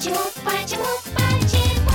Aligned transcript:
Почему, 0.00 0.16
почему, 0.46 0.84
почему? 1.14 1.90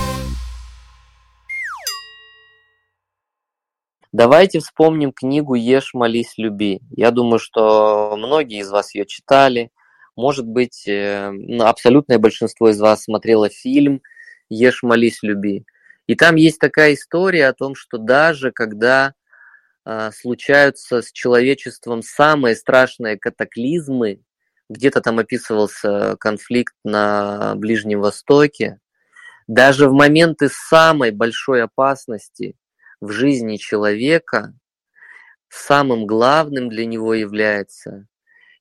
Давайте 4.12 4.60
вспомним 4.60 5.12
книгу 5.12 5.56
«Ешь, 5.56 5.96
молись, 5.96 6.36
люби». 6.38 6.82
Я 6.92 7.10
думаю, 7.10 7.40
что 7.40 8.14
многие 8.16 8.60
из 8.60 8.70
вас 8.70 8.94
ее 8.94 9.08
читали. 9.08 9.72
Может 10.16 10.46
быть, 10.46 10.88
э, 10.88 11.32
абсолютное 11.60 12.20
большинство 12.20 12.70
из 12.70 12.80
вас 12.80 13.06
смотрело 13.06 13.50
фильм 13.50 14.04
«Ешь, 14.50 14.84
молись, 14.84 15.24
люби». 15.24 15.66
И 16.06 16.14
там 16.14 16.36
есть 16.36 16.60
такая 16.60 16.94
история 16.94 17.48
о 17.48 17.54
том, 17.54 17.74
что 17.74 17.98
даже 17.98 18.52
когда 18.52 19.16
а, 19.84 20.12
случаются 20.12 21.02
с 21.02 21.12
человечеством 21.12 22.04
самые 22.04 22.56
страшные 22.56 23.18
катаклизмы, 23.18 24.20
где-то 24.70 25.02
там 25.02 25.20
описывался 25.20 26.16
конфликт 26.20 26.76
на 26.84 27.56
Ближнем 27.56 28.02
Востоке, 28.02 28.80
даже 29.48 29.88
в 29.88 29.94
моменты 29.94 30.50
самой 30.50 31.12
большой 31.12 31.64
опасности 31.64 32.56
в 33.00 33.12
жизни 33.12 33.58
человека 33.58 34.54
самым 35.50 36.06
главным 36.06 36.70
для 36.70 36.86
него 36.86 37.14
является 37.14 38.08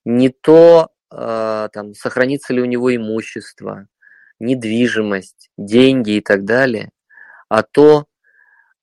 не 0.05 0.29
то, 0.29 0.91
э, 1.11 1.69
там, 1.73 1.95
сохранится 1.95 2.53
ли 2.53 2.61
у 2.61 2.67
него 2.67 2.95
имущество, 2.95 3.89
недвижимость, 4.39 5.51
деньги 5.57 6.13
и 6.13 6.21
так 6.21 6.45
далее, 6.45 6.91
а 7.49 7.63
то, 7.63 8.07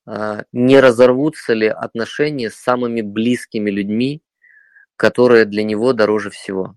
э, 0.07 0.43
не 0.51 0.79
разорвутся 0.79 1.53
ли 1.53 1.67
отношения 1.67 2.49
с 2.49 2.55
самыми 2.55 3.01
близкими 3.01 3.69
людьми, 3.69 4.23
которые 4.95 5.45
для 5.45 5.63
него 5.63 5.93
дороже 5.93 6.29
всего. 6.31 6.75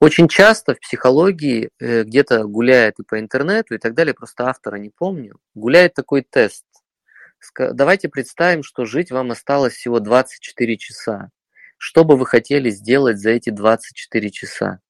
Очень 0.00 0.28
часто 0.28 0.74
в 0.74 0.80
психологии 0.80 1.70
э, 1.80 2.04
где-то 2.04 2.44
гуляет 2.44 3.00
и 3.00 3.02
по 3.02 3.18
интернету 3.18 3.74
и 3.74 3.78
так 3.78 3.94
далее, 3.94 4.14
просто 4.14 4.46
автора 4.48 4.76
не 4.76 4.90
помню, 4.90 5.38
гуляет 5.54 5.94
такой 5.94 6.22
тест. 6.22 6.64
Давайте 7.56 8.08
представим, 8.08 8.62
что 8.62 8.84
жить 8.84 9.10
вам 9.10 9.30
осталось 9.30 9.74
всего 9.74 10.00
24 10.00 10.76
часа. 10.76 11.30
Что 11.76 12.04
бы 12.04 12.16
вы 12.16 12.26
хотели 12.26 12.70
сделать 12.70 13.18
за 13.18 13.30
эти 13.30 13.50
24 13.50 14.30
часа? 14.30 14.80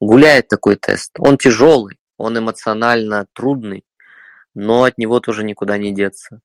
Гуляет 0.00 0.48
такой 0.48 0.76
тест. 0.76 1.12
Он 1.18 1.38
тяжелый, 1.38 1.98
он 2.16 2.38
эмоционально 2.38 3.26
трудный, 3.32 3.84
но 4.54 4.84
от 4.84 4.98
него 4.98 5.20
тоже 5.20 5.44
никуда 5.44 5.78
не 5.78 5.94
деться. 5.94 6.40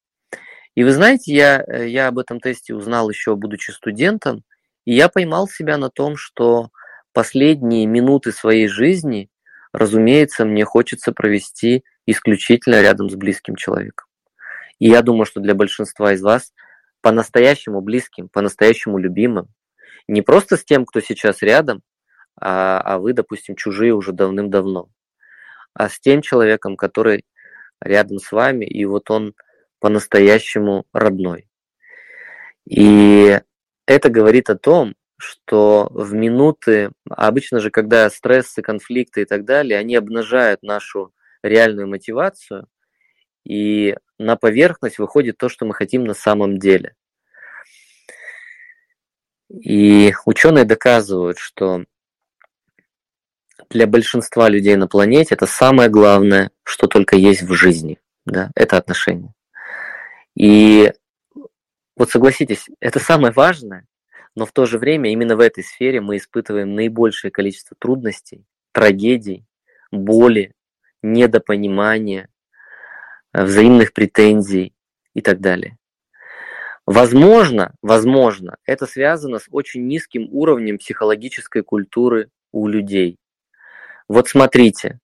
И 0.75 0.83
вы 0.83 0.91
знаете, 0.91 1.33
я, 1.33 1.63
э, 1.65 1.87
я 1.87 2.07
об 2.07 2.19
этом 2.19 2.39
тесте 2.39 2.75
узнал 2.75 3.09
еще 3.09 3.35
будучи 3.35 3.71
студентом, 3.71 4.43
и 4.83 4.93
я 4.93 5.09
поймал 5.09 5.47
себя 5.47 5.77
на 5.77 5.89
том, 5.89 6.17
что 6.17 6.69
последние 7.16 7.85
минуты 7.85 8.33
своей 8.33 8.67
жизни, 8.67 9.30
разумеется, 9.71 10.44
мне 10.45 10.66
хочется 10.66 11.13
провести 11.13 11.85
исключительно 12.05 12.81
рядом 12.81 13.09
с 13.09 13.16
близким 13.16 13.55
человеком. 13.55 14.08
И 14.80 14.89
я 14.89 15.02
думаю, 15.02 15.25
что 15.25 15.39
для 15.39 15.55
большинства 15.55 16.11
из 16.11 16.21
вас 16.21 16.53
по-настоящему 17.02 17.80
близким, 17.80 18.27
по-настоящему 18.27 18.97
любимым, 18.97 19.47
не 20.09 20.21
просто 20.21 20.58
с 20.58 20.66
тем, 20.66 20.86
кто 20.86 20.99
сейчас 20.99 21.41
рядом, 21.41 21.81
а, 22.39 22.81
а 22.81 22.99
вы, 22.99 23.13
допустим, 23.13 23.55
чужие 23.55 23.93
уже 23.93 24.11
давным-давно, 24.11 24.89
а 25.73 25.88
с 25.88 25.97
тем 25.99 26.21
человеком, 26.21 26.75
который 26.75 27.23
рядом 27.80 28.19
с 28.19 28.31
вами, 28.33 28.66
и 28.66 28.83
вот 28.83 29.09
он 29.09 29.36
по-настоящему 29.80 30.86
родной. 30.91 31.47
И 32.69 33.39
это 33.86 34.09
говорит 34.09 34.49
о 34.49 34.58
том, 34.58 34.95
что 35.17 35.88
в 35.91 36.13
минуты, 36.13 36.91
обычно 37.09 37.59
же, 37.59 37.69
когда 37.69 38.09
стрессы, 38.09 38.61
конфликты 38.61 39.21
и 39.21 39.25
так 39.25 39.45
далее, 39.45 39.80
они 39.80 39.95
обнажают 39.95 40.63
нашу 40.63 41.13
реальную 41.41 41.88
мотивацию, 41.88 42.67
и 43.45 43.95
на 44.17 44.36
поверхность 44.36 44.97
выходит 44.97 45.38
то, 45.38 45.49
что 45.49 45.66
мы 45.66 45.73
хотим 45.73 46.03
на 46.03 46.13
самом 46.13 46.58
деле. 46.58 46.95
И 49.49 50.14
ученые 50.26 50.65
доказывают, 50.65 51.37
что 51.37 51.86
для 53.70 53.87
большинства 53.87 54.49
людей 54.49 54.76
на 54.76 54.87
планете 54.87 55.36
это 55.36 55.45
самое 55.45 55.89
главное, 55.89 56.52
что 56.64 56.87
только 56.87 57.15
есть 57.15 57.43
в 57.43 57.53
жизни. 57.53 57.99
Да, 58.26 58.52
это 58.55 58.77
отношения. 58.77 59.33
И 60.36 60.92
вот 61.95 62.09
согласитесь, 62.09 62.67
это 62.80 62.99
самое 62.99 63.32
важное, 63.32 63.86
но 64.35 64.45
в 64.45 64.51
то 64.51 64.65
же 64.65 64.77
время 64.77 65.11
именно 65.11 65.35
в 65.35 65.39
этой 65.39 65.63
сфере 65.63 66.01
мы 66.01 66.17
испытываем 66.17 66.75
наибольшее 66.75 67.31
количество 67.31 67.75
трудностей, 67.79 68.45
трагедий, 68.71 69.45
боли, 69.91 70.53
недопонимания, 71.01 72.29
э, 73.33 73.43
взаимных 73.43 73.93
претензий 73.93 74.73
и 75.13 75.21
так 75.21 75.39
далее. 75.39 75.77
Возможно, 76.85 77.73
возможно, 77.81 78.57
это 78.65 78.85
связано 78.85 79.39
с 79.39 79.47
очень 79.49 79.87
низким 79.87 80.27
уровнем 80.31 80.77
психологической 80.77 81.63
культуры 81.63 82.29
у 82.52 82.67
людей. 82.67 83.17
Вот 84.07 84.27
смотрите, 84.27 84.99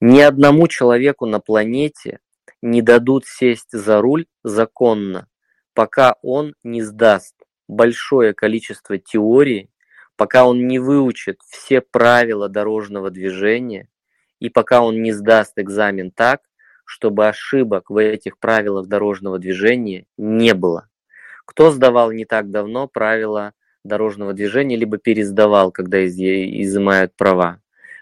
ни 0.00 0.20
одному 0.20 0.68
человеку 0.68 1.26
на 1.26 1.40
планете 1.40 2.20
не 2.62 2.80
дадут 2.80 3.26
сесть 3.26 3.72
за 3.72 4.00
руль 4.00 4.26
законно, 4.42 5.28
пока 5.74 6.14
он 6.22 6.54
не 6.62 6.82
сдаст 6.82 7.34
большое 7.68 8.34
количество 8.34 8.98
теории, 8.98 9.70
пока 10.16 10.46
он 10.46 10.66
не 10.66 10.78
выучит 10.78 11.40
все 11.46 11.80
правила 11.80 12.48
дорожного 12.48 13.10
движения 13.10 13.88
и 14.40 14.48
пока 14.48 14.82
он 14.82 15.02
не 15.02 15.12
сдаст 15.12 15.58
экзамен 15.58 16.10
так, 16.10 16.40
чтобы 16.84 17.28
ошибок 17.28 17.90
в 17.90 18.02
этих 18.02 18.38
правилах 18.38 18.88
дорожного 18.88 19.38
движения 19.38 20.06
не 20.16 20.54
было. 20.54 20.88
Кто 21.44 21.70
сдавал 21.70 22.12
не 22.12 22.24
так 22.24 22.50
давно 22.50 22.88
правила 22.88 23.52
дорожного 23.84 24.32
движения, 24.32 24.76
либо 24.76 24.98
пересдавал, 24.98 25.70
когда 25.70 26.04
изымают 26.06 27.14
права? 27.16 27.60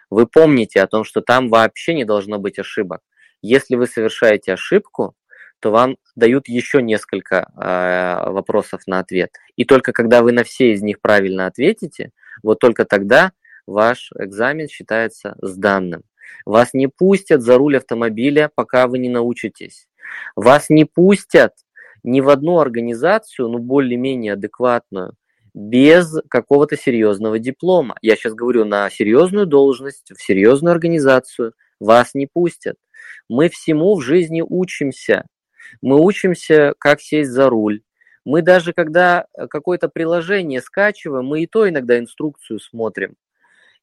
Вы 0.08 0.26
помните 0.26 0.80
о 0.80 0.86
том, 0.86 1.04
что 1.04 1.20
там 1.20 1.48
вообще 1.48 1.94
не 1.94 2.04
должно 2.04 2.38
быть 2.38 2.58
ошибок. 2.58 3.00
Если 3.42 3.74
вы 3.74 3.86
совершаете 3.86 4.52
ошибку, 4.52 5.16
то 5.60 5.70
вам 5.70 5.96
дают 6.14 6.48
еще 6.48 6.82
несколько 6.82 7.50
э, 7.56 8.30
вопросов 8.30 8.82
на 8.86 8.98
ответ. 8.98 9.30
И 9.56 9.64
только 9.64 9.92
когда 9.92 10.22
вы 10.22 10.32
на 10.32 10.44
все 10.44 10.72
из 10.72 10.82
них 10.82 11.00
правильно 11.00 11.46
ответите, 11.46 12.10
вот 12.42 12.58
только 12.58 12.84
тогда 12.84 13.32
ваш 13.66 14.10
экзамен 14.18 14.68
считается 14.68 15.36
сданным. 15.40 16.02
Вас 16.44 16.74
не 16.74 16.88
пустят 16.88 17.42
за 17.42 17.56
руль 17.56 17.76
автомобиля, 17.76 18.50
пока 18.54 18.86
вы 18.86 18.98
не 18.98 19.08
научитесь. 19.08 19.88
Вас 20.34 20.70
не 20.70 20.84
пустят 20.84 21.52
ни 22.02 22.20
в 22.20 22.28
одну 22.28 22.58
организацию, 22.58 23.48
ну 23.48 23.58
более-менее 23.58 24.34
адекватную, 24.34 25.14
без 25.54 26.20
какого-то 26.28 26.76
серьезного 26.76 27.38
диплома. 27.38 27.96
Я 28.02 28.14
сейчас 28.16 28.34
говорю 28.34 28.64
на 28.64 28.90
серьезную 28.90 29.46
должность, 29.46 30.12
в 30.12 30.22
серьезную 30.22 30.72
организацию. 30.72 31.54
Вас 31.80 32.14
не 32.14 32.26
пустят. 32.26 32.76
Мы 33.28 33.48
всему 33.48 33.96
в 33.96 34.02
жизни 34.02 34.42
учимся 34.46 35.24
мы 35.82 36.00
учимся, 36.00 36.74
как 36.78 37.00
сесть 37.00 37.30
за 37.30 37.48
руль. 37.48 37.82
Мы 38.24 38.42
даже, 38.42 38.72
когда 38.72 39.26
э, 39.34 39.46
какое-то 39.46 39.88
приложение 39.88 40.60
скачиваем, 40.60 41.26
мы 41.26 41.42
и 41.42 41.46
то 41.46 41.68
иногда 41.68 41.98
инструкцию 41.98 42.58
смотрим. 42.58 43.16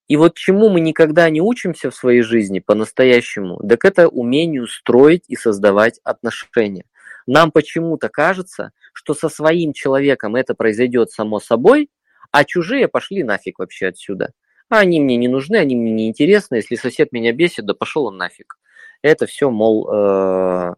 И 0.08 0.18
вот 0.18 0.36
чему 0.36 0.70
мы 0.70 0.82
никогда 0.82 1.30
не 1.30 1.42
учимся 1.42 1.90
в 1.90 1.96
своей 1.96 2.22
жизни 2.22 2.60
по-настоящему, 2.60 3.62
так 3.68 3.86
это 3.86 4.10
умению 4.10 4.68
строить 4.68 5.24
и 5.28 5.36
создавать 5.36 6.00
отношения. 6.04 6.86
Нам 7.26 7.52
почему-то 7.52 8.10
кажется, 8.10 8.72
что 8.94 9.14
со 9.14 9.30
своим 9.30 9.72
человеком 9.72 10.36
это 10.36 10.56
произойдет 10.56 11.12
само 11.12 11.40
собой, 11.40 11.90
а 12.32 12.44
чужие 12.44 12.88
пошли 12.88 13.24
нафиг 13.24 13.60
вообще 13.60 13.88
отсюда. 13.88 14.34
А 14.70 14.80
они 14.80 15.00
мне 15.00 15.16
не 15.18 15.28
нужны, 15.28 15.56
они 15.56 15.76
мне 15.76 15.92
не 15.92 16.10
интересны. 16.10 16.56
Если 16.56 16.76
сосед 16.76 17.12
меня 17.12 17.32
бесит, 17.32 17.66
да 17.66 17.74
пошел 17.74 18.06
он 18.06 18.18
нафиг. 18.18 18.58
Это 19.02 19.26
все, 19.26 19.50
мол, 19.50 19.88
э, 19.90 20.74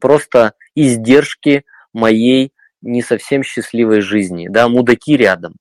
просто 0.00 0.54
издержки 0.74 1.64
моей 1.92 2.52
не 2.82 3.02
совсем 3.02 3.42
счастливой 3.42 4.00
жизни, 4.00 4.48
да, 4.48 4.68
мудаки 4.68 5.16
рядом. 5.16 5.54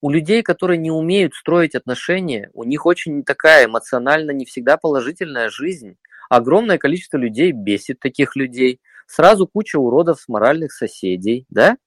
У 0.00 0.10
людей, 0.10 0.42
которые 0.42 0.76
не 0.76 0.90
умеют 0.90 1.34
строить 1.34 1.74
отношения, 1.74 2.50
у 2.52 2.64
них 2.64 2.84
очень 2.84 3.24
такая 3.24 3.64
эмоционально 3.64 4.32
не 4.32 4.44
всегда 4.44 4.76
положительная 4.76 5.48
жизнь. 5.48 5.96
Огромное 6.28 6.76
количество 6.76 7.16
людей 7.16 7.52
бесит 7.52 8.00
таких 8.00 8.36
людей. 8.36 8.80
Сразу 9.06 9.46
куча 9.46 9.78
уродов 9.78 10.20
с 10.20 10.28
моральных 10.28 10.72
соседей, 10.72 11.46
да? 11.48 11.78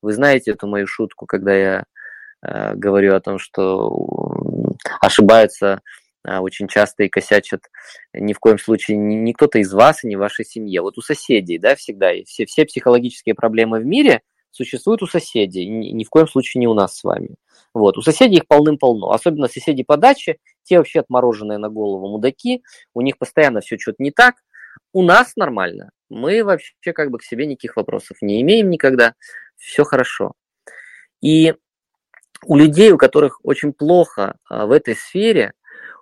Вы 0.00 0.14
знаете 0.14 0.52
эту 0.52 0.66
мою 0.66 0.86
шутку, 0.86 1.26
когда 1.26 1.54
я 1.54 1.84
э, 2.42 2.74
говорю 2.76 3.14
о 3.14 3.20
том, 3.20 3.38
что 3.38 3.90
ошибаются 5.00 5.80
а, 6.24 6.40
очень 6.40 6.66
часто 6.68 7.04
и 7.04 7.08
косячат 7.08 7.62
ни 8.12 8.32
в 8.32 8.38
коем 8.40 8.58
случае 8.58 8.96
не, 8.96 9.16
не 9.16 9.32
кто-то 9.32 9.58
из 9.58 9.72
вас 9.72 10.02
и 10.02 10.08
не 10.08 10.16
в 10.16 10.20
вашей 10.20 10.44
семье. 10.44 10.82
Вот 10.82 10.98
у 10.98 11.00
соседей, 11.00 11.58
да, 11.58 11.76
всегда. 11.76 12.12
И 12.12 12.24
все, 12.24 12.46
все 12.46 12.64
психологические 12.64 13.34
проблемы 13.34 13.78
в 13.78 13.86
мире 13.86 14.22
существует 14.50 15.02
у 15.02 15.06
соседей, 15.06 15.68
ни, 15.68 15.88
ни 15.88 16.04
в 16.04 16.10
коем 16.10 16.26
случае 16.26 16.60
не 16.60 16.66
у 16.66 16.74
нас 16.74 16.96
с 16.96 17.04
вами. 17.04 17.36
Вот. 17.74 17.98
У 17.98 18.02
соседей 18.02 18.38
их 18.38 18.48
полным-полно, 18.48 19.12
особенно 19.12 19.48
соседи 19.48 19.82
по 19.82 19.96
даче, 19.96 20.38
те 20.64 20.78
вообще 20.78 21.00
отмороженные 21.00 21.58
на 21.58 21.68
голову 21.68 22.08
мудаки, 22.08 22.62
у 22.94 23.02
них 23.02 23.18
постоянно 23.18 23.60
все 23.60 23.78
что-то 23.78 24.02
не 24.02 24.10
так. 24.10 24.34
У 24.92 25.02
нас 25.02 25.36
нормально, 25.36 25.90
мы 26.08 26.42
вообще 26.42 26.92
как 26.94 27.10
бы 27.10 27.18
к 27.18 27.22
себе 27.22 27.46
никаких 27.46 27.76
вопросов 27.76 28.16
не 28.20 28.40
имеем 28.42 28.70
никогда, 28.70 29.14
все 29.56 29.84
хорошо. 29.84 30.32
И 31.20 31.54
у 32.44 32.56
людей, 32.56 32.92
у 32.92 32.98
которых 32.98 33.40
очень 33.42 33.72
плохо 33.72 34.36
а, 34.48 34.66
в 34.66 34.72
этой 34.72 34.96
сфере, 34.96 35.52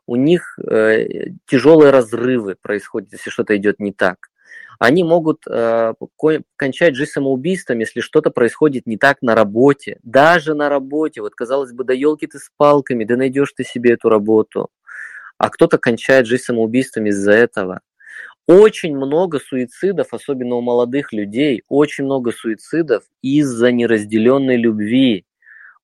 у 0.07 0.17
них 0.17 0.59
э, 0.59 1.31
тяжелые 1.47 1.91
разрывы 1.91 2.57
происходят, 2.61 3.13
если 3.13 3.31
что-то 3.31 3.57
идет 3.57 3.81
не 3.81 3.93
так. 3.93 4.29
Они 4.79 5.05
могут 5.05 5.47
э, 5.49 5.95
кончать 6.57 6.95
жизнь 6.97 7.13
самоубийством, 7.13 7.79
если 7.79 8.01
что-то 8.01 8.31
происходит 8.31 8.87
не 8.87 8.99
так 8.99 9.23
на 9.23 9.35
работе. 9.35 9.99
Даже 10.03 10.55
на 10.55 10.69
работе. 10.69 11.23
Вот 11.23 11.35
казалось 11.35 11.73
бы, 11.73 11.85
да 11.85 11.95
елки 11.95 12.27
ты 12.27 12.39
с 12.39 12.51
палками, 12.57 13.05
да 13.05 13.17
найдешь 13.17 13.53
ты 13.57 13.65
себе 13.65 13.93
эту 13.93 14.09
работу. 14.09 14.69
А 15.39 15.49
кто-то 15.49 15.79
кончает 15.79 16.27
жизнь 16.27 16.45
самоубийством 16.45 17.07
из-за 17.07 17.33
этого. 17.33 17.81
Очень 18.47 18.95
много 18.95 19.41
суицидов, 19.41 20.13
особенно 20.13 20.57
у 20.57 20.61
молодых 20.61 21.13
людей, 21.13 21.63
очень 21.69 22.05
много 22.05 22.31
суицидов 22.31 23.05
из-за 23.23 23.73
неразделенной 23.73 24.59
любви. 24.59 25.25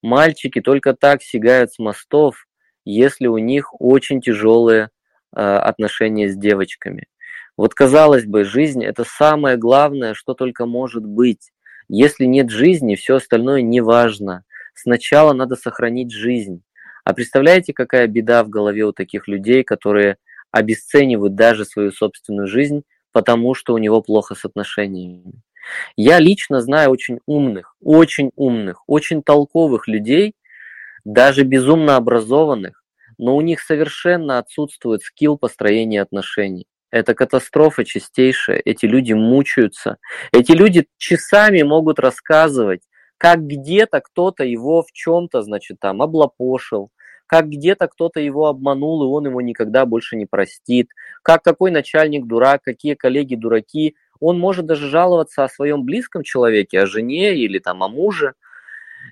Мальчики 0.01 0.61
только 0.61 0.93
так 0.93 1.21
сигают 1.21 1.73
с 1.73 1.79
мостов, 1.79 2.47
если 2.85 3.27
у 3.27 3.37
них 3.37 3.79
очень 3.79 4.21
тяжелые 4.21 4.89
э, 5.35 5.39
отношения 5.39 6.27
с 6.27 6.35
девочками. 6.35 7.07
Вот 7.57 7.73
казалось 7.73 8.25
бы, 8.25 8.43
жизнь 8.43 8.83
это 8.83 9.03
самое 9.03 9.57
главное, 9.57 10.13
что 10.13 10.33
только 10.33 10.65
может 10.65 11.05
быть. 11.05 11.51
Если 11.87 12.25
нет 12.25 12.49
жизни, 12.49 12.95
все 12.95 13.17
остальное 13.17 13.61
не 13.61 13.81
важно. 13.81 14.43
Сначала 14.73 15.33
надо 15.33 15.55
сохранить 15.55 16.11
жизнь. 16.11 16.63
А 17.03 17.13
представляете, 17.13 17.73
какая 17.73 18.07
беда 18.07 18.43
в 18.43 18.49
голове 18.49 18.85
у 18.85 18.93
таких 18.93 19.27
людей, 19.27 19.63
которые 19.63 20.17
обесценивают 20.51 21.35
даже 21.35 21.65
свою 21.65 21.91
собственную 21.91 22.47
жизнь, 22.47 22.83
потому 23.11 23.53
что 23.53 23.73
у 23.73 23.77
него 23.77 24.01
плохо 24.01 24.35
с 24.35 24.45
отношениями. 24.45 25.41
Я 25.95 26.19
лично 26.19 26.61
знаю 26.61 26.91
очень 26.91 27.19
умных, 27.25 27.75
очень 27.81 28.31
умных, 28.35 28.83
очень 28.87 29.23
толковых 29.23 29.87
людей, 29.87 30.35
даже 31.03 31.43
безумно 31.43 31.95
образованных, 31.95 32.83
но 33.17 33.35
у 33.35 33.41
них 33.41 33.61
совершенно 33.61 34.37
отсутствует 34.37 35.01
скилл 35.01 35.37
построения 35.37 36.01
отношений. 36.01 36.67
Это 36.91 37.13
катастрофа 37.13 37.85
чистейшая. 37.85 38.61
Эти 38.65 38.85
люди 38.85 39.13
мучаются. 39.13 39.97
Эти 40.33 40.51
люди 40.51 40.87
часами 40.97 41.61
могут 41.61 41.99
рассказывать, 41.99 42.81
как 43.17 43.45
где-то 43.45 44.01
кто-то 44.01 44.43
его 44.43 44.83
в 44.83 44.91
чем-то, 44.91 45.41
значит, 45.41 45.79
там 45.79 46.01
облапошил, 46.01 46.89
как 47.27 47.47
где-то 47.47 47.87
кто-то 47.87 48.19
его 48.19 48.47
обманул, 48.47 49.03
и 49.03 49.07
он 49.07 49.27
его 49.27 49.39
никогда 49.39 49.85
больше 49.85 50.17
не 50.17 50.25
простит, 50.25 50.89
как 51.23 51.43
какой 51.43 51.71
начальник 51.71 52.25
дурак, 52.25 52.61
какие 52.61 52.95
коллеги 52.95 53.35
дураки. 53.35 53.95
Он 54.21 54.39
может 54.39 54.65
даже 54.65 54.89
жаловаться 54.89 55.43
о 55.43 55.49
своем 55.49 55.83
близком 55.83 56.23
человеке, 56.23 56.79
о 56.79 56.85
жене 56.85 57.35
или 57.35 57.59
там 57.59 57.83
о 57.83 57.89
муже– 57.89 58.35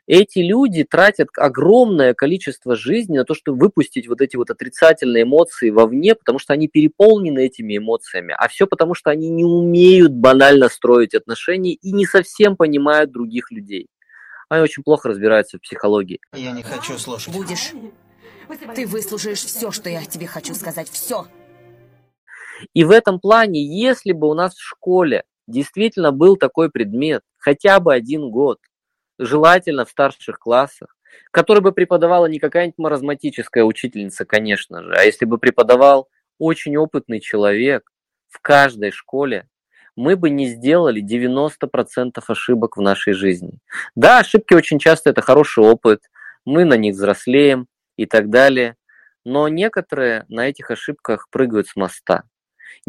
эти 0.07 0.39
люди 0.39 0.83
тратят 0.83 1.29
огромное 1.37 2.15
количество 2.15 2.75
жизни 2.75 3.17
на 3.17 3.25
то, 3.25 3.35
чтобы 3.35 3.59
выпустить 3.59 4.07
вот 4.07 4.21
эти 4.21 4.35
вот 4.37 4.49
отрицательные 4.49 5.23
эмоции 5.23 5.69
вовне, 5.69 6.15
потому 6.15 6.39
что 6.39 6.53
они 6.53 6.67
переполнены 6.67 7.45
этими 7.45 7.77
эмоциями, 7.77 8.33
а 8.37 8.47
все 8.47 8.65
потому, 8.65 8.95
что 8.95 9.11
они 9.11 9.29
не 9.29 9.45
умеют 9.45 10.11
банально 10.11 10.69
строить 10.69 11.13
отношения 11.13 11.73
и 11.73 11.91
не 11.91 12.07
совсем 12.07 12.55
понимают 12.55 13.11
других 13.11 13.51
людей. 13.51 13.87
Они 14.49 14.63
очень 14.63 14.81
плохо 14.81 15.09
разбираются 15.09 15.57
в 15.57 15.61
психологии. 15.61 16.19
Я 16.33 16.53
не 16.53 16.63
хочу 16.63 16.97
слушать. 16.97 17.31
Будешь. 17.31 17.71
Ты 18.73 18.87
выслушаешь 18.87 19.43
все, 19.43 19.69
что 19.69 19.91
я 19.91 20.03
тебе 20.05 20.25
хочу 20.25 20.55
сказать. 20.55 20.89
Все. 20.89 21.27
И 22.73 22.83
в 22.83 22.91
этом 22.91 23.19
плане, 23.19 23.63
если 23.63 24.11
бы 24.11 24.29
у 24.29 24.33
нас 24.33 24.55
в 24.55 24.61
школе 24.61 25.23
действительно 25.47 26.11
был 26.11 26.37
такой 26.37 26.69
предмет, 26.69 27.23
хотя 27.37 27.79
бы 27.79 27.93
один 27.93 28.29
год, 28.29 28.59
желательно 29.17 29.85
в 29.85 29.89
старших 29.89 30.39
классах, 30.39 30.95
который 31.31 31.61
бы 31.61 31.71
преподавала 31.71 32.27
не 32.27 32.39
какая-нибудь 32.39 32.77
маразматическая 32.77 33.63
учительница, 33.63 34.25
конечно 34.25 34.83
же, 34.83 34.93
а 34.95 35.03
если 35.03 35.25
бы 35.25 35.37
преподавал 35.37 36.07
очень 36.37 36.77
опытный 36.77 37.19
человек 37.19 37.91
в 38.29 38.39
каждой 38.41 38.91
школе, 38.91 39.47
мы 39.95 40.15
бы 40.15 40.29
не 40.29 40.47
сделали 40.47 41.03
90% 41.03 42.23
ошибок 42.25 42.77
в 42.77 42.81
нашей 42.81 43.13
жизни. 43.13 43.59
Да, 43.95 44.19
ошибки 44.19 44.53
очень 44.53 44.79
часто 44.79 45.09
это 45.09 45.21
хороший 45.21 45.63
опыт, 45.63 46.03
мы 46.45 46.63
на 46.63 46.75
них 46.75 46.95
взрослеем 46.95 47.67
и 47.97 48.05
так 48.05 48.29
далее, 48.29 48.77
но 49.25 49.47
некоторые 49.49 50.25
на 50.29 50.47
этих 50.47 50.71
ошибках 50.71 51.27
прыгают 51.29 51.67
с 51.67 51.75
моста. 51.75 52.23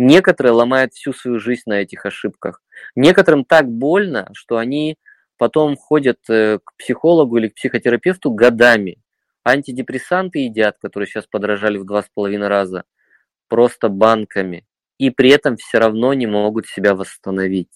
Некоторые 0.02 0.52
ломают 0.52 0.94
всю 0.94 1.12
свою 1.12 1.38
жизнь 1.38 1.64
на 1.66 1.82
этих 1.82 2.06
ошибках. 2.06 2.62
Некоторым 2.96 3.44
так 3.44 3.68
больно, 3.68 4.30
что 4.32 4.56
они 4.56 4.96
потом 5.36 5.76
ходят 5.76 6.18
э, 6.30 6.58
к 6.64 6.74
психологу 6.78 7.36
или 7.36 7.48
к 7.48 7.54
психотерапевту 7.54 8.30
годами. 8.30 8.96
Антидепрессанты 9.44 10.38
едят, 10.38 10.78
которые 10.80 11.06
сейчас 11.06 11.26
подорожали 11.26 11.76
в 11.76 11.84
два 11.84 12.02
с 12.02 12.08
половиной 12.14 12.48
раза, 12.48 12.84
просто 13.48 13.90
банками. 13.90 14.66
И 14.96 15.10
при 15.10 15.28
этом 15.28 15.58
все 15.58 15.76
равно 15.76 16.14
не 16.14 16.26
могут 16.26 16.66
себя 16.66 16.94
восстановить. 16.94 17.68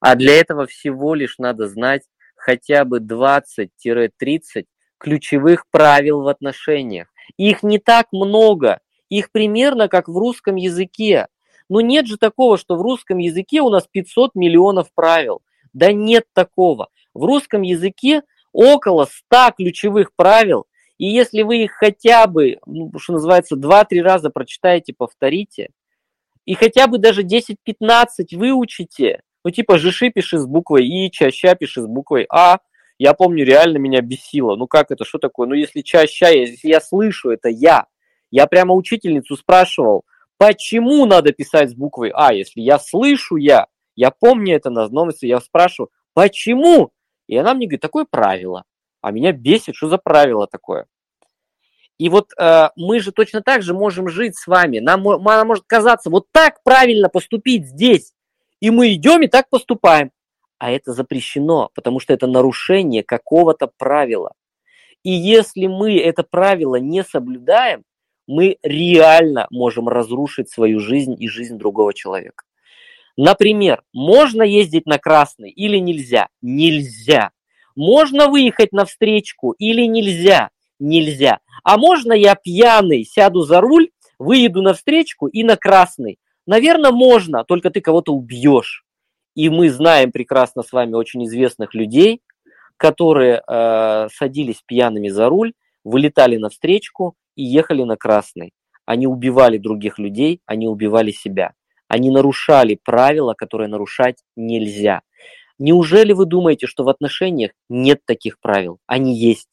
А 0.00 0.14
для 0.14 0.40
этого 0.40 0.66
всего 0.66 1.14
лишь 1.14 1.36
надо 1.36 1.68
знать 1.68 2.04
хотя 2.34 2.86
бы 2.86 3.00
20-30 3.00 4.64
ключевых 4.96 5.66
правил 5.70 6.22
в 6.22 6.28
отношениях. 6.28 7.08
Их 7.36 7.62
не 7.62 7.78
так 7.78 8.06
много, 8.10 8.80
их 9.10 9.30
примерно 9.30 9.88
как 9.88 10.08
в 10.08 10.16
русском 10.16 10.56
языке. 10.56 11.26
Но 11.68 11.80
нет 11.80 12.06
же 12.06 12.16
такого, 12.16 12.56
что 12.56 12.76
в 12.76 12.82
русском 12.82 13.18
языке 13.18 13.60
у 13.60 13.70
нас 13.70 13.86
500 13.90 14.34
миллионов 14.34 14.88
правил. 14.94 15.42
Да 15.72 15.92
нет 15.92 16.24
такого. 16.32 16.88
В 17.14 17.24
русском 17.24 17.62
языке 17.62 18.22
около 18.52 19.06
100 19.06 19.52
ключевых 19.56 20.12
правил, 20.16 20.66
и 20.96 21.06
если 21.06 21.42
вы 21.42 21.64
их 21.64 21.72
хотя 21.72 22.26
бы, 22.26 22.58
ну, 22.66 22.90
что 22.98 23.14
называется, 23.14 23.56
2-3 23.56 24.00
раза 24.00 24.30
прочитаете, 24.30 24.94
повторите, 24.96 25.68
и 26.44 26.54
хотя 26.54 26.86
бы 26.86 26.98
даже 26.98 27.22
10-15 27.22 27.56
выучите, 28.32 29.20
ну 29.44 29.50
типа 29.50 29.78
жиши 29.78 30.10
пиши 30.10 30.38
с 30.38 30.46
буквой 30.46 30.86
И, 30.86 31.10
чаща 31.10 31.54
пиши 31.54 31.82
с 31.82 31.86
буквой 31.86 32.26
А, 32.30 32.58
я 32.98 33.14
помню, 33.14 33.44
реально 33.44 33.78
меня 33.78 34.00
бесило. 34.00 34.56
Ну 34.56 34.66
как 34.66 34.90
это, 34.90 35.04
что 35.04 35.18
такое? 35.18 35.46
Ну 35.46 35.54
если 35.54 35.82
чаща, 35.82 36.30
если 36.30 36.68
я 36.68 36.80
слышу, 36.80 37.30
это 37.30 37.48
я. 37.48 37.86
Я 38.30 38.46
прямо 38.46 38.74
учительницу 38.74 39.36
спрашивал, 39.36 40.04
почему 40.38 41.04
надо 41.04 41.32
писать 41.32 41.70
с 41.70 41.74
буквой 41.74 42.10
А, 42.14 42.32
если 42.32 42.60
я 42.60 42.78
слышу 42.78 43.36
я, 43.36 43.66
я 43.96 44.10
помню 44.10 44.54
это 44.54 44.70
на 44.70 44.84
одном 44.84 45.10
я 45.20 45.40
спрашиваю, 45.40 45.90
почему? 46.14 46.90
И 47.26 47.36
она 47.36 47.54
мне 47.54 47.66
говорит, 47.66 47.82
такое 47.82 48.06
правило. 48.08 48.64
А 49.00 49.10
меня 49.10 49.32
бесит, 49.32 49.76
что 49.76 49.88
за 49.88 49.98
правило 49.98 50.46
такое? 50.46 50.86
И 51.98 52.08
вот 52.08 52.30
э, 52.38 52.68
мы 52.76 53.00
же 53.00 53.10
точно 53.10 53.42
так 53.42 53.62
же 53.62 53.74
можем 53.74 54.08
жить 54.08 54.36
с 54.36 54.46
вами. 54.46 54.78
Нам, 54.78 55.02
нам 55.02 55.46
может 55.46 55.64
казаться, 55.66 56.10
вот 56.10 56.26
так 56.32 56.62
правильно 56.62 57.08
поступить 57.08 57.66
здесь. 57.66 58.12
И 58.60 58.70
мы 58.70 58.94
идем 58.94 59.22
и 59.22 59.28
так 59.28 59.48
поступаем. 59.50 60.12
А 60.58 60.70
это 60.70 60.92
запрещено, 60.92 61.70
потому 61.74 62.00
что 62.00 62.12
это 62.12 62.26
нарушение 62.26 63.02
какого-то 63.02 63.70
правила. 63.76 64.32
И 65.02 65.10
если 65.10 65.66
мы 65.66 65.98
это 65.98 66.24
правило 66.24 66.76
не 66.76 67.04
соблюдаем, 67.04 67.84
мы 68.28 68.58
реально 68.62 69.48
можем 69.50 69.88
разрушить 69.88 70.50
свою 70.50 70.78
жизнь 70.78 71.16
и 71.18 71.28
жизнь 71.28 71.58
другого 71.58 71.94
человека. 71.94 72.44
Например, 73.16 73.82
можно 73.92 74.42
ездить 74.42 74.86
на 74.86 74.98
красный 74.98 75.50
или 75.50 75.78
нельзя? 75.78 76.28
Нельзя. 76.40 77.30
Можно 77.74 78.28
выехать 78.28 78.70
на 78.70 78.84
встречку 78.84 79.52
или 79.52 79.86
нельзя? 79.86 80.50
Нельзя. 80.78 81.40
А 81.64 81.78
можно 81.78 82.12
я 82.12 82.36
пьяный 82.36 83.04
сяду 83.04 83.40
за 83.40 83.60
руль, 83.60 83.90
выеду 84.18 84.62
на 84.62 84.74
встречку 84.74 85.26
и 85.26 85.42
на 85.42 85.56
красный? 85.56 86.18
Наверное, 86.46 86.92
можно, 86.92 87.44
только 87.44 87.70
ты 87.70 87.80
кого-то 87.80 88.12
убьешь. 88.12 88.84
И 89.34 89.48
мы 89.48 89.70
знаем 89.70 90.12
прекрасно 90.12 90.62
с 90.62 90.70
вами 90.70 90.94
очень 90.94 91.24
известных 91.24 91.74
людей, 91.74 92.20
которые 92.76 93.42
э, 93.46 94.08
садились 94.12 94.62
пьяными 94.66 95.08
за 95.08 95.28
руль, 95.28 95.54
вылетали 95.82 96.36
на 96.36 96.50
встречку 96.50 97.16
и 97.38 97.42
ехали 97.42 97.82
на 97.84 97.96
красный. 97.96 98.52
Они 98.84 99.06
убивали 99.06 99.58
других 99.58 99.98
людей, 99.98 100.40
они 100.46 100.66
убивали 100.66 101.10
себя. 101.10 101.52
Они 101.88 102.10
нарушали 102.10 102.78
правила, 102.82 103.34
которые 103.34 103.68
нарушать 103.68 104.16
нельзя. 104.36 105.02
Неужели 105.58 106.12
вы 106.12 106.26
думаете, 106.26 106.66
что 106.66 106.84
в 106.84 106.88
отношениях 106.88 107.52
нет 107.68 108.00
таких 108.04 108.38
правил? 108.40 108.78
Они 108.86 109.16
есть. 109.16 109.48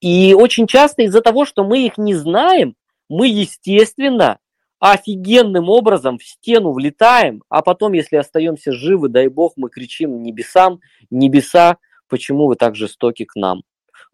И 0.00 0.34
очень 0.34 0.66
часто 0.66 1.02
из-за 1.02 1.20
того, 1.22 1.44
что 1.44 1.64
мы 1.64 1.86
их 1.86 1.96
не 1.96 2.14
знаем, 2.14 2.74
мы, 3.08 3.28
естественно, 3.28 4.38
офигенным 4.78 5.68
образом 5.68 6.18
в 6.18 6.24
стену 6.24 6.72
влетаем, 6.72 7.42
а 7.48 7.62
потом, 7.62 7.92
если 7.92 8.16
остаемся 8.16 8.72
живы, 8.72 9.08
дай 9.08 9.28
бог, 9.28 9.54
мы 9.56 9.70
кричим 9.70 10.22
небесам, 10.22 10.80
небеса, 11.10 11.78
Почему 12.10 12.48
вы 12.48 12.56
так 12.56 12.74
жестоки 12.74 13.24
к 13.24 13.36
нам? 13.36 13.62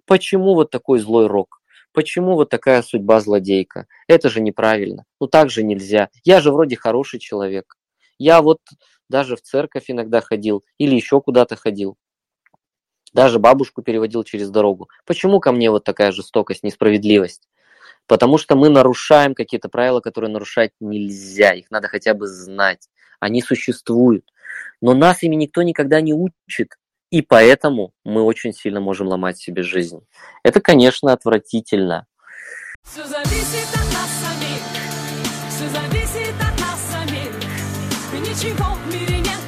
Почему 0.04 0.54
вот 0.54 0.70
такой 0.70 0.98
злой 0.98 1.26
рок? 1.26 1.62
Почему 1.96 2.34
вот 2.34 2.50
такая 2.50 2.82
судьба 2.82 3.20
злодейка? 3.20 3.86
Это 4.06 4.28
же 4.28 4.42
неправильно. 4.42 5.06
Ну 5.18 5.28
так 5.28 5.48
же 5.48 5.62
нельзя. 5.62 6.10
Я 6.24 6.42
же 6.42 6.52
вроде 6.52 6.76
хороший 6.76 7.18
человек. 7.18 7.74
Я 8.18 8.42
вот 8.42 8.58
даже 9.08 9.34
в 9.34 9.40
церковь 9.40 9.84
иногда 9.88 10.20
ходил 10.20 10.62
или 10.76 10.94
еще 10.94 11.22
куда-то 11.22 11.56
ходил. 11.56 11.96
Даже 13.14 13.38
бабушку 13.38 13.80
переводил 13.80 14.24
через 14.24 14.50
дорогу. 14.50 14.90
Почему 15.06 15.40
ко 15.40 15.52
мне 15.52 15.70
вот 15.70 15.84
такая 15.84 16.12
жестокость, 16.12 16.64
несправедливость? 16.64 17.48
Потому 18.06 18.36
что 18.36 18.56
мы 18.56 18.68
нарушаем 18.68 19.34
какие-то 19.34 19.70
правила, 19.70 20.00
которые 20.00 20.30
нарушать 20.30 20.72
нельзя. 20.80 21.54
Их 21.54 21.70
надо 21.70 21.88
хотя 21.88 22.12
бы 22.12 22.26
знать. 22.26 22.90
Они 23.20 23.40
существуют. 23.40 24.30
Но 24.82 24.92
нас 24.92 25.22
ими 25.22 25.34
никто 25.34 25.62
никогда 25.62 26.02
не 26.02 26.12
учит. 26.12 26.76
И 27.10 27.22
поэтому 27.22 27.92
мы 28.04 28.22
очень 28.22 28.52
сильно 28.52 28.80
можем 28.80 29.06
ломать 29.06 29.38
себе 29.38 29.62
жизнь. 29.62 30.00
Это, 30.42 30.60
конечно, 30.60 31.12
отвратительно. 31.12 32.06
Все 32.82 33.04
зависит 33.04 33.68
от 33.74 33.92
нас 33.92 34.10
самих, 34.22 34.62
все 35.48 35.68
зависит 35.68 36.34
от 36.34 36.60
нас 36.60 36.80
самих. 36.90 37.32
И 38.12 38.18
ничего 38.18 38.74
в 38.74 38.92
мире 38.92 39.18
нет 39.18 39.45